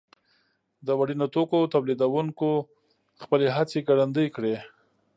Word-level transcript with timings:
د 0.85 0.87
وړینو 0.99 1.27
توکو 1.35 1.71
تولیدوونکو 1.73 2.49
خپلې 3.21 3.47
هڅې 3.55 3.79
ګړندۍ 3.87 4.27
کړې. 4.35 4.55